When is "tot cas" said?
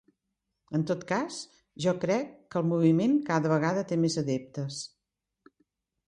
0.91-1.35